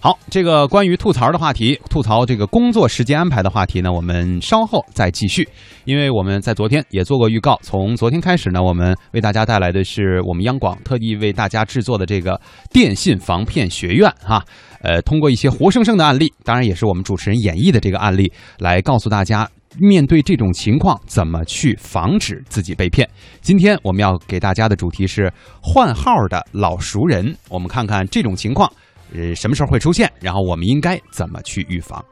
[0.00, 5.48] 好，这个关于吐槽的话题，吐槽这个工作时间安排的话题呢，我们稍后再继续。
[5.86, 12.40] 因为我们在昨天也做过预告，从昨天开始呢，我们为大家带来的是我们央广特地为大家制作的这个
[12.70, 14.40] 电信防骗学院哈。
[14.82, 23.08] 呃，通过一些活生生的案例，当然也是我们主持人演绎的这个案例，来告诉大家面对这种情况怎么去防止自己被骗。
[23.40, 25.28] 今天我们要给大家的主题是
[25.60, 28.70] 换号的老熟人，我们看看这种情况。
[29.14, 30.10] 呃，什么时候会出现？
[30.20, 32.04] 然后我们应该怎么去预防？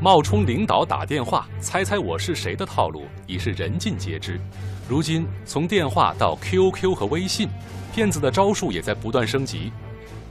[0.00, 4.40] 冒充领导打电话，猜猜我是谁的套路已是人尽皆知。
[4.88, 7.48] 如今，从电话到 QQ 和微信，
[7.94, 9.70] 骗子的招数也在不断升级。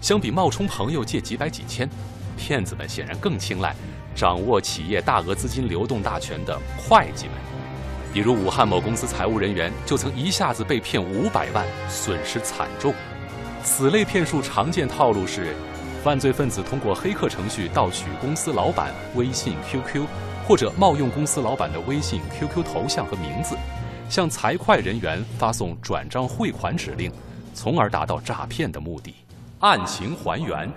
[0.01, 1.89] 相比冒充朋友借几百几千，
[2.35, 3.73] 骗子们显然更青睐
[4.13, 7.35] 掌握企业大额资金流动大权的会计们。
[8.11, 12.93] 比如，武汉某公司财务人员就曾一下子被骗五百万，损失惨重。
[13.63, 15.55] 此类骗术常见套路是，
[16.03, 20.05] 犯罪分子通过黑客程序盗取公司老板微信、QQ，
[20.47, 23.55] 或者冒用公司老板的微信、QQ 头像和名字，
[24.09, 27.11] 向财会人员发送转账汇款指令，
[27.53, 29.13] 从而达到诈骗的目的。
[29.59, 30.71] 案情还原：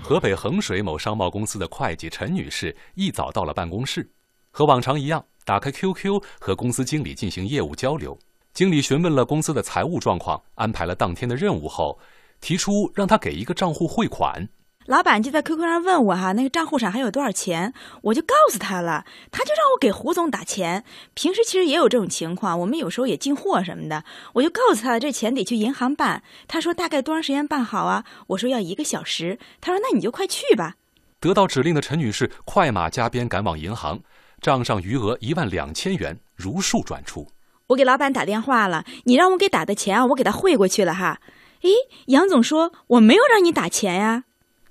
[0.00, 4.08] 河北衡水某商贸公司的会计陈女士一早到了办公室，
[4.52, 8.16] 和往常一样，打开 QQ 和公司经理进行业务交流。
[8.52, 11.98] 经理询问了公司的财务状况，安排了当天的任务后，
[12.40, 14.48] 提出让他给一个账户汇款。
[14.86, 17.72] 老板就在 QQ 上问我哈，那个账户上还有多少钱？
[18.02, 20.84] 我就告诉他了，他就让我给胡总打钱。
[21.14, 26.24] 平时其实也有这种情况，我们有时候也进货什么的，我就告诉他这钱得去银行办。
[26.48, 28.04] 他说大概多长时间办好啊？
[28.28, 29.38] 我说要一个小时。
[29.60, 30.74] 他说那你就快去吧。
[31.20, 34.00] 得到指令的陈女士快马加鞭赶往银行，
[34.40, 37.28] 账上余额一万两千元如数转出。
[37.70, 41.20] 我给老板打电话了，你让我给打的钱啊，我给他汇过去了哈。
[41.62, 41.70] 诶，
[42.06, 44.24] 杨总说我没有让你打钱呀。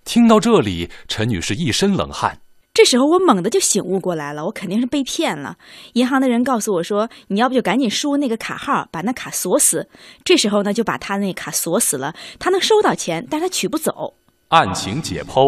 [0.03, 2.39] 听到这里，陈女士一身冷汗。
[2.73, 5.55] 这时候我猛地就醒悟过来了，我肯定是被骗了。
[5.93, 9.87] 银行的人告诉我说，你要不就赶紧输那个卡号，把那卡锁死。
[10.25, 14.15] 这时候呢，就把他那卡锁死了，他能收到钱，但是他取不走。
[14.49, 15.47] 案情解剖：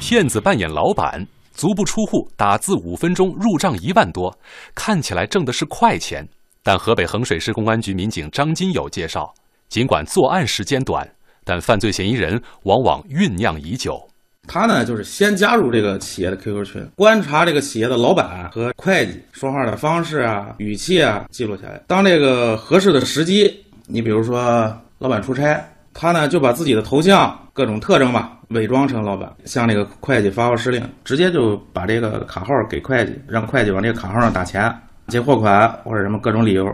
[0.00, 1.26] 骗子扮演老板。
[1.54, 4.36] 足不出户，打字五分钟入账一万多，
[4.74, 6.28] 看起来挣的是快钱。
[6.62, 9.32] 但河北衡水市公安局民警张金友介绍，
[9.68, 11.08] 尽管作案时间短，
[11.44, 14.02] 但犯罪嫌疑人往往酝酿已久。
[14.46, 21.80] 他呢，就是先加入这个企业的 QQ 群，观察这个企业的老板和会计说话的方式啊、语气啊，记录下来。
[21.86, 25.64] 当这个合适的时机，你比如说老板出差。
[25.94, 34.70] 他呢就把自己的头像各种特征吧伪装成老板，向那个会计发号施令，直接就把这个卡号给会计，让会计往这个卡号上打钱、
[35.06, 36.66] 结货款或者什么各种理由。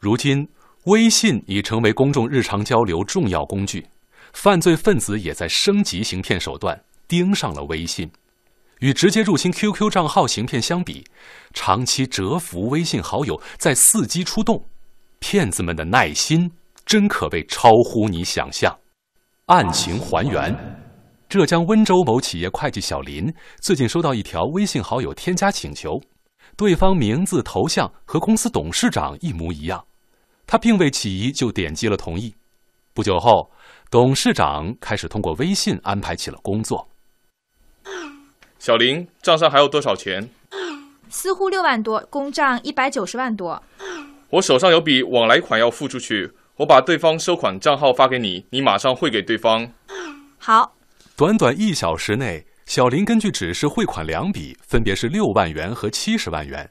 [0.00, 0.46] 如今，
[0.84, 3.86] 微信已成为公众日常交流重要工具，
[4.32, 8.10] 犯罪分子也在升级行骗手段，盯上了微信。
[8.80, 11.04] 与直接入侵 QQ 账号行骗相比，
[11.54, 14.66] 长期蛰伏微信好友在伺机出动，
[15.20, 16.50] 骗子们的耐心。
[16.84, 18.78] 真可谓超乎你想象。
[19.46, 20.54] 案情还原：
[21.28, 26.00] 浙江温州某企业会计小林最近收到一条微信好友添加请求，
[26.56, 29.84] 对方名字、头像和公司董事长一模一样，
[30.46, 32.34] 他并未起疑就点击了同意。
[32.94, 33.50] 不久后，
[33.90, 36.88] 董事长开始通过微信安排起了工作。
[38.58, 40.28] 小林，账上还有多少钱？
[41.08, 43.62] 私户六万多，公账一百九十万多。
[44.30, 46.32] 我手上有笔往来款要付出去。
[46.56, 49.72] 我把对方收款账号发给你，你马上汇给对方。
[50.38, 50.76] 好。
[51.16, 56.70] 短短一小时内，小林根据指示汇款两笔，分别是六万元和七十万元。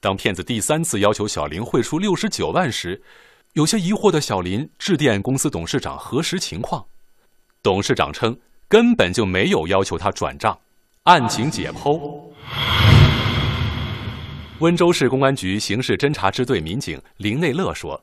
[0.00, 3.02] 当骗子第三次要求小林汇出六十九万时，
[3.54, 6.84] 有些疑惑的小林致电公司董事长核实情况。
[7.62, 10.58] 董事长称根本就没有要求他转账。
[11.04, 12.20] 案情解剖：
[14.60, 18.02] 温州市公安局刑事侦查支队民警林内乐说。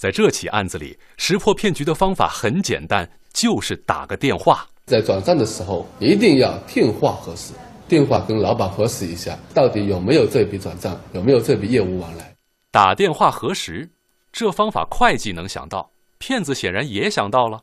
[0.00, 4.66] 在这起案子里，识破骗局的方法很简单，就是打个电话。
[4.86, 7.52] 在转账的时候，一定要电话核实，
[7.86, 12.34] 电话跟老板核实一下，到底有没有这笔转账，有没有这笔业务往来。
[12.70, 13.90] 打电话核实，
[14.32, 17.60] 这方法会计能想到，骗子显然也想到了。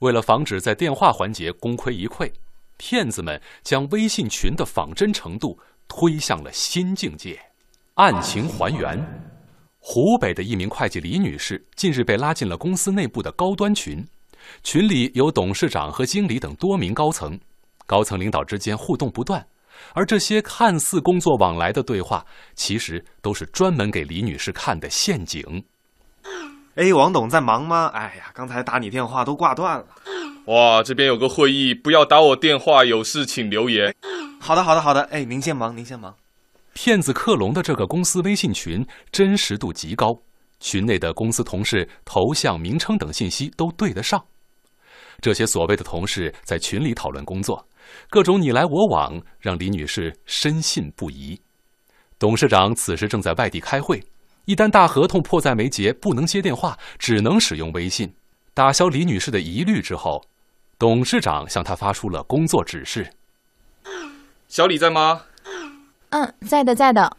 [0.00, 2.28] 为了防止在电话环节功亏一篑，
[2.76, 5.56] 骗子们将微信群的仿真程度
[5.86, 7.38] 推向了新境界。
[7.94, 9.31] 案情还原。
[9.84, 14.06] 湖北的一名会计李女士近日被拉进了公司内部的高端群，
[14.62, 17.38] 群里有董事长和经理等多名高层，
[17.84, 19.44] 高层领导之间互动不断，
[19.92, 22.24] 而这些看似工作往来的对话，
[22.54, 25.64] 其实都是专门给李女士看的陷阱。
[26.76, 27.90] 哎，王董在忙吗？
[27.92, 29.86] 哎呀，刚才打你电话都挂断了。
[30.46, 33.92] 哇，这边有个会议，不要打我电话，有事请留言。
[34.38, 35.02] 好的，好的，好的。
[35.10, 36.14] 哎，您先忙，您先忙。
[36.74, 40.12] 骗子克隆的这个公司微信群真实度极高，
[40.58, 44.22] 群内的公司同事头像、名称等信息都对得上。
[45.20, 47.64] 这些所谓的同事在群里讨论工作，
[48.08, 51.40] 各种你来我往，让李女士深信不疑。
[52.18, 54.02] 董事长此时正在外地开会，
[54.46, 58.12] 一单大合同迫在眉睫，不能接电话，只能使用微信。
[58.54, 60.24] 打消李女士的疑虑之后，
[60.78, 63.08] 董事长向她发出了工作指示
[64.48, 65.22] ：“小李在吗？”
[66.12, 67.16] 嗯，在的，在的。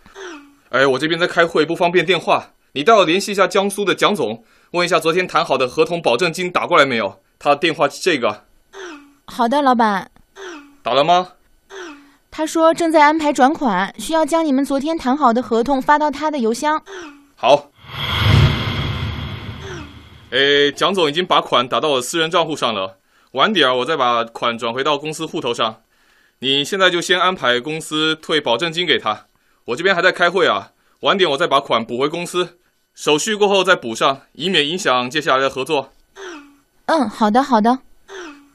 [0.69, 2.51] 哎，我这边在开会，不方便电话。
[2.74, 7.19] 你待会联系一下江苏的蒋总，问一下昨天谈好的合同保证金打过来没有？
[7.40, 8.45] 他电话是这个。
[9.25, 10.12] 好的，老板。
[10.84, 11.30] 打了吗？
[12.30, 16.81] 他说正在安排转款，需要将你们昨天谈好的合同发到他的邮箱。
[17.36, 17.72] 好。
[20.31, 22.98] 哎，蒋总已经把款打到我私人账户上了，
[23.34, 25.83] 晚点我再把款转回到公司户头上。
[26.44, 29.28] 你现在就先安排公司退保证金给他，
[29.63, 32.60] 我这边还在开会啊，晚点我再把款补回公司，
[32.94, 35.94] 手续过后再补上，以免影响接下来的合作。
[36.88, 37.80] 嗯，好的好的。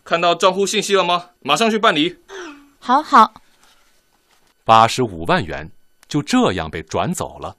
[0.04, 1.30] 看到账户信息了吗？
[1.40, 2.18] 马上去办理。
[2.78, 3.32] 好好。
[4.66, 5.70] 八十五万元
[6.06, 7.56] 就这样被转走了，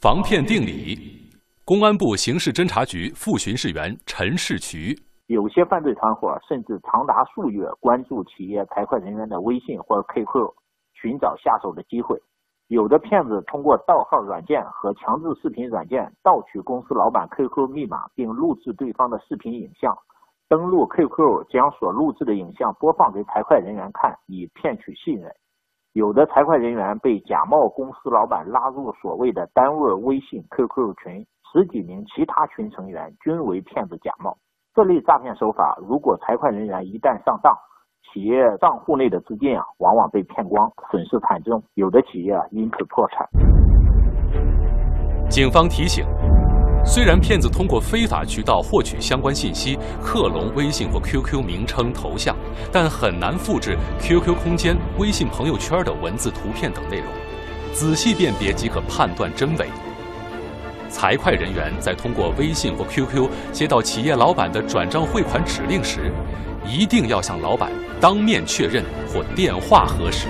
[0.00, 1.30] 防骗定理。
[1.64, 4.98] 公安部刑事侦查局副巡视员陈世渠。
[5.26, 10.52] 有些犯罪团伙甚至长达数月关注企业财会人员的微信或 QQ，
[10.92, 12.20] 寻找下手的机会。
[12.68, 19.96] 有的骗子通过盗号软件和强制视频软件盗取公司老板 QQ 密码，并录制对方的视频影像，
[20.46, 25.32] 登录 QQ 将所录制的影像播放给财会人员看，以骗取信任。
[25.94, 34.36] 有的财会人员被假冒公司老板拉入所谓的单位微信 QQ 群，十几名其他群成员均为骗子假冒。
[34.74, 37.56] 这类诈骗手法，如果财会人员一旦上当，
[38.12, 43.24] 企业账户内的资金啊，往往被骗光，损失惨重，有的企业啊因此破产。
[45.30, 46.04] 警方提醒：
[46.84, 52.34] 虽然骗子通过非法渠道获取相关信息，克隆微信或 QQ 名称、头像，
[52.72, 57.06] 但很难复制 QQ 空间、微信朋友圈的文字、图片等内容，
[57.72, 59.68] 仔细辨别即可判断真伪。
[60.94, 66.12] 财会人员在通过微信或 QQ 接到企业老板的转账汇款指令时，
[66.64, 70.28] 一定要向老板当面确认或电话核实。